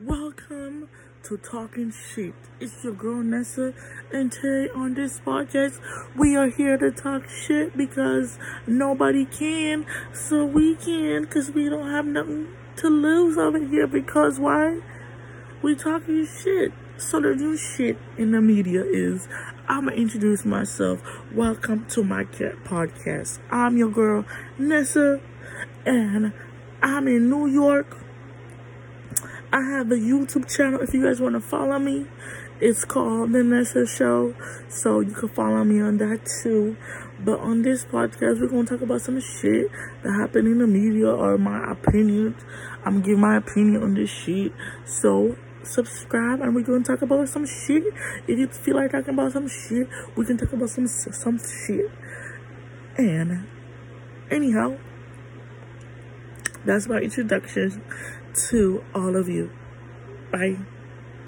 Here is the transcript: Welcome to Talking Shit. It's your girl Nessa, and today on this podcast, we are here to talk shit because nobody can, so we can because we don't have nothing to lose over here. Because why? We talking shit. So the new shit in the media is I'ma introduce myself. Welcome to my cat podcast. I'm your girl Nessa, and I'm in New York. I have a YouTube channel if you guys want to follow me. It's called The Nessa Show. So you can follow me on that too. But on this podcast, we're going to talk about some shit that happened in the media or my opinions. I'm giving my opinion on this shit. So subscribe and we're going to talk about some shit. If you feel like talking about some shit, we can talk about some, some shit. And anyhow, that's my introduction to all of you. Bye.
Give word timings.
Welcome 0.00 0.88
to 1.24 1.36
Talking 1.36 1.92
Shit. 1.92 2.32
It's 2.60 2.84
your 2.84 2.92
girl 2.92 3.20
Nessa, 3.20 3.74
and 4.12 4.30
today 4.30 4.70
on 4.72 4.94
this 4.94 5.18
podcast, 5.18 5.80
we 6.16 6.36
are 6.36 6.46
here 6.46 6.78
to 6.78 6.92
talk 6.92 7.28
shit 7.28 7.76
because 7.76 8.38
nobody 8.64 9.24
can, 9.24 9.86
so 10.12 10.44
we 10.44 10.76
can 10.76 11.22
because 11.22 11.50
we 11.50 11.68
don't 11.68 11.90
have 11.90 12.06
nothing 12.06 12.46
to 12.76 12.88
lose 12.88 13.36
over 13.36 13.58
here. 13.58 13.88
Because 13.88 14.38
why? 14.38 14.78
We 15.62 15.74
talking 15.74 16.28
shit. 16.28 16.72
So 16.96 17.20
the 17.20 17.34
new 17.34 17.56
shit 17.56 17.98
in 18.16 18.30
the 18.30 18.40
media 18.40 18.84
is 18.84 19.26
I'ma 19.66 19.90
introduce 19.90 20.44
myself. 20.44 21.02
Welcome 21.34 21.86
to 21.86 22.04
my 22.04 22.22
cat 22.22 22.62
podcast. 22.62 23.40
I'm 23.50 23.76
your 23.76 23.90
girl 23.90 24.24
Nessa, 24.58 25.20
and 25.84 26.32
I'm 26.84 27.08
in 27.08 27.28
New 27.28 27.48
York. 27.48 27.96
I 29.50 29.62
have 29.62 29.90
a 29.90 29.94
YouTube 29.94 30.54
channel 30.54 30.80
if 30.82 30.92
you 30.92 31.02
guys 31.02 31.22
want 31.22 31.34
to 31.34 31.40
follow 31.40 31.78
me. 31.78 32.06
It's 32.60 32.84
called 32.84 33.32
The 33.32 33.42
Nessa 33.42 33.86
Show. 33.86 34.34
So 34.68 35.00
you 35.00 35.12
can 35.12 35.30
follow 35.30 35.64
me 35.64 35.80
on 35.80 35.96
that 35.98 36.28
too. 36.42 36.76
But 37.18 37.40
on 37.40 37.62
this 37.62 37.86
podcast, 37.86 38.42
we're 38.42 38.48
going 38.48 38.66
to 38.66 38.74
talk 38.74 38.82
about 38.82 39.00
some 39.00 39.18
shit 39.20 39.70
that 40.02 40.12
happened 40.20 40.48
in 40.48 40.58
the 40.58 40.66
media 40.66 41.08
or 41.08 41.38
my 41.38 41.72
opinions. 41.72 42.36
I'm 42.84 43.00
giving 43.00 43.20
my 43.20 43.38
opinion 43.38 43.82
on 43.82 43.94
this 43.94 44.10
shit. 44.10 44.52
So 44.84 45.38
subscribe 45.62 46.42
and 46.42 46.54
we're 46.54 46.60
going 46.60 46.82
to 46.82 46.92
talk 46.92 47.00
about 47.00 47.26
some 47.30 47.46
shit. 47.46 47.84
If 48.26 48.38
you 48.38 48.48
feel 48.48 48.76
like 48.76 48.92
talking 48.92 49.14
about 49.14 49.32
some 49.32 49.48
shit, 49.48 49.88
we 50.14 50.26
can 50.26 50.36
talk 50.36 50.52
about 50.52 50.68
some, 50.68 50.86
some 50.86 51.38
shit. 51.38 51.90
And 52.98 53.46
anyhow, 54.30 54.76
that's 56.64 56.86
my 56.88 56.98
introduction 56.98 57.82
to 58.50 58.84
all 58.94 59.16
of 59.16 59.28
you. 59.28 59.50
Bye. 60.30 60.58